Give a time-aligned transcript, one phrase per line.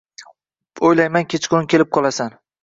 [0.89, 2.35] O’ylayman, kechqurun kelib qolasan.